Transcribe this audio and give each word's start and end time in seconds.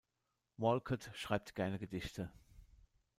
Walcott 0.57 1.11
schreibt 1.13 1.53
gerne 1.53 1.77
Gedichte. 1.77 2.31